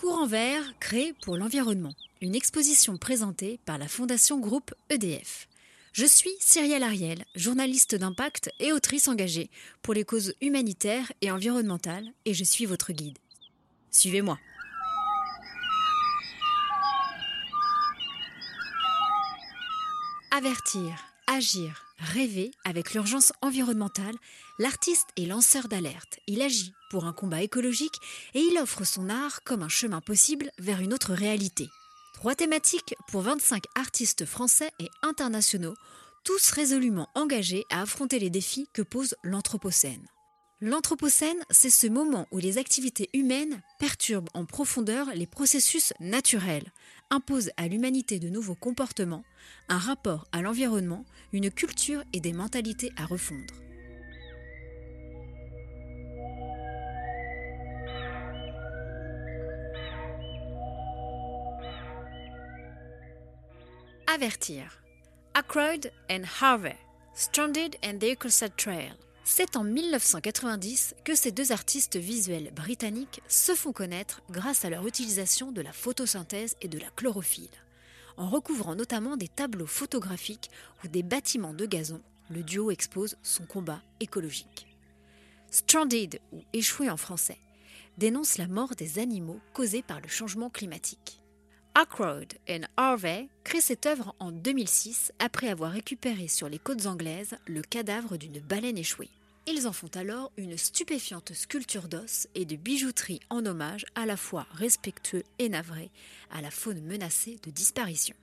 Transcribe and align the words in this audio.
Courant 0.00 0.26
vert 0.26 0.64
créé 0.80 1.12
pour 1.20 1.36
l'environnement. 1.36 1.92
Une 2.22 2.34
exposition 2.34 2.96
présentée 2.96 3.60
par 3.66 3.76
la 3.76 3.86
Fondation 3.86 4.40
Groupe 4.40 4.74
EDF. 4.88 5.46
Je 5.92 6.06
suis 6.06 6.30
Cyrielle 6.40 6.84
Ariel, 6.84 7.26
journaliste 7.34 7.96
d'impact 7.96 8.50
et 8.60 8.72
autrice 8.72 9.08
engagée 9.08 9.50
pour 9.82 9.92
les 9.92 10.04
causes 10.04 10.32
humanitaires 10.40 11.12
et 11.20 11.30
environnementales, 11.30 12.08
et 12.24 12.32
je 12.32 12.44
suis 12.44 12.64
votre 12.64 12.94
guide. 12.94 13.18
Suivez-moi. 13.90 14.38
Avertir, 20.30 21.09
agir, 21.30 21.84
rêver 21.98 22.50
avec 22.64 22.92
l'urgence 22.92 23.32
environnementale, 23.40 24.16
l'artiste 24.58 25.08
est 25.16 25.26
lanceur 25.26 25.68
d'alerte. 25.68 26.18
Il 26.26 26.42
agit 26.42 26.74
pour 26.90 27.04
un 27.04 27.12
combat 27.12 27.42
écologique 27.42 28.00
et 28.34 28.40
il 28.40 28.58
offre 28.58 28.84
son 28.84 29.08
art 29.08 29.42
comme 29.44 29.62
un 29.62 29.68
chemin 29.68 30.00
possible 30.00 30.50
vers 30.58 30.80
une 30.80 30.92
autre 30.92 31.14
réalité. 31.14 31.68
Trois 32.14 32.34
thématiques 32.34 32.94
pour 33.08 33.22
25 33.22 33.64
artistes 33.76 34.26
français 34.26 34.70
et 34.80 34.90
internationaux, 35.02 35.74
tous 36.24 36.50
résolument 36.50 37.08
engagés 37.14 37.64
à 37.70 37.82
affronter 37.82 38.18
les 38.18 38.30
défis 38.30 38.68
que 38.72 38.82
pose 38.82 39.14
l'Anthropocène. 39.22 40.06
L'Anthropocène, 40.62 41.42
c'est 41.48 41.70
ce 41.70 41.86
moment 41.86 42.26
où 42.32 42.38
les 42.38 42.58
activités 42.58 43.08
humaines 43.14 43.62
perturbent 43.78 44.28
en 44.34 44.44
profondeur 44.44 45.06
les 45.14 45.26
processus 45.26 45.94
naturels, 46.00 46.70
imposent 47.08 47.50
à 47.56 47.66
l'humanité 47.66 48.18
de 48.18 48.28
nouveaux 48.28 48.54
comportements, 48.54 49.24
un 49.70 49.78
rapport 49.78 50.26
à 50.32 50.42
l'environnement, 50.42 51.06
une 51.32 51.50
culture 51.50 52.04
et 52.12 52.20
des 52.20 52.34
mentalités 52.34 52.92
à 52.98 53.06
refondre. 53.06 53.54
Avertir. 64.06 64.82
Ackroyd 65.32 65.90
and 66.10 66.24
Harvey, 66.38 66.76
Stranded 67.14 67.76
and 67.82 67.98
the 67.98 68.10
Ecosat 68.10 68.50
Trail. 68.58 68.92
C'est 69.24 69.56
en 69.56 69.64
1990 69.64 70.94
que 71.04 71.14
ces 71.14 71.30
deux 71.30 71.52
artistes 71.52 71.96
visuels 71.96 72.52
britanniques 72.52 73.22
se 73.28 73.54
font 73.54 73.72
connaître 73.72 74.22
grâce 74.30 74.64
à 74.64 74.70
leur 74.70 74.86
utilisation 74.86 75.52
de 75.52 75.60
la 75.60 75.72
photosynthèse 75.72 76.56
et 76.62 76.68
de 76.68 76.78
la 76.78 76.90
chlorophylle. 76.96 77.48
En 78.16 78.28
recouvrant 78.28 78.74
notamment 78.74 79.16
des 79.16 79.28
tableaux 79.28 79.66
photographiques 79.66 80.50
ou 80.84 80.88
des 80.88 81.02
bâtiments 81.02 81.54
de 81.54 81.66
gazon, 81.66 82.00
le 82.30 82.42
duo 82.42 82.70
expose 82.70 83.16
son 83.22 83.44
combat 83.44 83.82
écologique. 84.00 84.66
Stranded, 85.50 86.20
ou 86.32 86.42
échoué 86.52 86.88
en 86.90 86.96
français, 86.96 87.38
dénonce 87.98 88.38
la 88.38 88.46
mort 88.46 88.74
des 88.76 88.98
animaux 88.98 89.40
causée 89.52 89.82
par 89.82 90.00
le 90.00 90.08
changement 90.08 90.48
climatique. 90.48 91.19
Ackroyd 91.76 92.34
et 92.48 92.60
Harvey 92.76 93.28
créent 93.44 93.60
cette 93.60 93.86
œuvre 93.86 94.14
en 94.18 94.32
2006 94.32 95.12
après 95.20 95.48
avoir 95.48 95.70
récupéré 95.70 96.26
sur 96.26 96.48
les 96.48 96.58
côtes 96.58 96.86
anglaises 96.86 97.36
le 97.46 97.62
cadavre 97.62 98.16
d'une 98.16 98.40
baleine 98.40 98.76
échouée. 98.76 99.08
Ils 99.46 99.68
en 99.68 99.72
font 99.72 99.90
alors 99.94 100.32
une 100.36 100.58
stupéfiante 100.58 101.32
sculpture 101.32 101.88
d'os 101.88 102.26
et 102.34 102.44
de 102.44 102.56
bijouterie 102.56 103.20
en 103.30 103.46
hommage 103.46 103.86
à 103.94 104.04
la 104.04 104.16
fois 104.16 104.46
respectueux 104.52 105.22
et 105.38 105.48
navré 105.48 105.90
à 106.30 106.40
la 106.40 106.50
faune 106.50 106.82
menacée 106.82 107.38
de 107.44 107.50
disparition. 107.50 108.16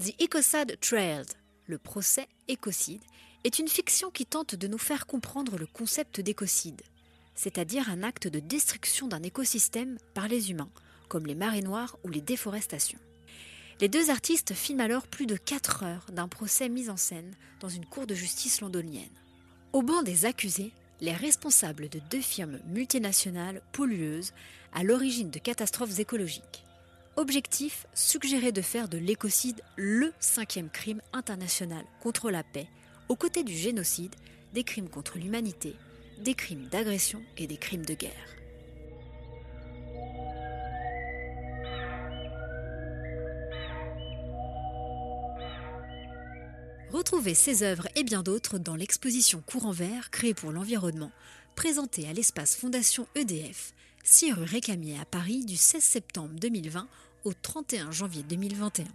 The 0.00 0.20
Ecocide 0.20 0.76
Trailed, 0.80 1.32
le 1.68 1.78
procès 1.78 2.28
écocide, 2.48 3.02
est 3.44 3.60
une 3.60 3.68
fiction 3.68 4.10
qui 4.10 4.26
tente 4.26 4.56
de 4.56 4.66
nous 4.66 4.78
faire 4.78 5.06
comprendre 5.06 5.56
le 5.56 5.66
concept 5.66 6.20
d'écocide, 6.20 6.82
c'est-à-dire 7.36 7.88
un 7.88 8.02
acte 8.02 8.26
de 8.26 8.40
destruction 8.40 9.06
d'un 9.06 9.22
écosystème 9.22 9.98
par 10.14 10.26
les 10.26 10.50
humains 10.50 10.70
comme 11.08 11.26
les 11.26 11.34
marées 11.34 11.62
noires 11.62 11.96
ou 12.04 12.08
les 12.08 12.20
déforestations. 12.20 12.98
Les 13.80 13.88
deux 13.88 14.10
artistes 14.10 14.54
filment 14.54 14.80
alors 14.80 15.06
plus 15.06 15.26
de 15.26 15.36
4 15.36 15.82
heures 15.82 16.06
d'un 16.10 16.28
procès 16.28 16.68
mis 16.68 16.88
en 16.88 16.96
scène 16.96 17.34
dans 17.60 17.68
une 17.68 17.84
cour 17.84 18.06
de 18.06 18.14
justice 18.14 18.60
londonienne. 18.62 19.10
Au 19.72 19.82
banc 19.82 20.02
des 20.02 20.24
accusés, 20.24 20.72
les 21.00 21.12
responsables 21.12 21.90
de 21.90 22.00
deux 22.10 22.22
firmes 22.22 22.58
multinationales 22.68 23.60
pollueuses 23.72 24.32
à 24.72 24.82
l'origine 24.82 25.30
de 25.30 25.38
catastrophes 25.38 25.98
écologiques. 25.98 26.64
Objectif 27.16 27.86
suggérer 27.94 28.52
de 28.52 28.62
faire 28.62 28.88
de 28.88 28.98
l'écocide 28.98 29.60
le 29.76 30.12
cinquième 30.20 30.70
crime 30.70 31.02
international 31.12 31.84
contre 32.00 32.30
la 32.30 32.42
paix, 32.42 32.68
aux 33.08 33.16
côtés 33.16 33.44
du 33.44 33.54
génocide, 33.54 34.14
des 34.54 34.64
crimes 34.64 34.88
contre 34.88 35.18
l'humanité, 35.18 35.74
des 36.18 36.34
crimes 36.34 36.66
d'agression 36.70 37.22
et 37.36 37.46
des 37.46 37.56
crimes 37.58 37.84
de 37.84 37.94
guerre. 37.94 38.36
Retrouvez 46.96 47.34
ces 47.34 47.62
œuvres 47.62 47.88
et 47.94 48.04
bien 48.04 48.22
d'autres 48.22 48.58
dans 48.58 48.74
l'exposition 48.74 49.42
Courant 49.44 49.70
Vert 49.70 50.10
créée 50.10 50.32
pour 50.32 50.50
l'environnement, 50.50 51.12
présentée 51.54 52.08
à 52.08 52.14
l'espace 52.14 52.56
Fondation 52.56 53.06
EDF, 53.14 53.74
6 54.02 54.32
rue 54.32 54.44
Récamier 54.44 54.98
à 54.98 55.04
Paris 55.04 55.44
du 55.44 55.56
16 55.58 55.84
septembre 55.84 56.32
2020 56.40 56.88
au 57.24 57.34
31 57.34 57.90
janvier 57.90 58.22
2021. 58.22 58.86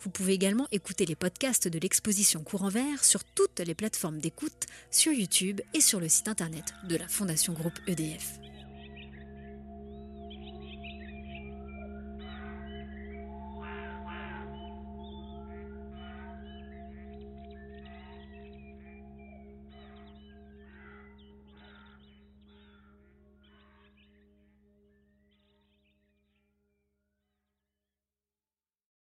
Vous 0.00 0.10
pouvez 0.10 0.32
également 0.32 0.68
écouter 0.70 1.06
les 1.06 1.16
podcasts 1.16 1.66
de 1.66 1.80
l'exposition 1.80 2.44
Courant 2.44 2.68
Vert 2.68 3.02
sur 3.02 3.24
toutes 3.24 3.58
les 3.58 3.74
plateformes 3.74 4.20
d'écoute, 4.20 4.66
sur 4.92 5.12
YouTube 5.12 5.60
et 5.74 5.80
sur 5.80 5.98
le 5.98 6.08
site 6.08 6.28
internet 6.28 6.74
de 6.88 6.94
la 6.94 7.08
Fondation 7.08 7.52
Groupe 7.52 7.80
EDF. 7.88 8.38